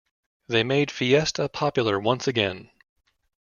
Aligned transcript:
They 0.47 0.63
made 0.63 0.89
Fiesta 0.89 1.47
popular 1.47 1.99
once 1.99 2.27
again. 2.27 2.71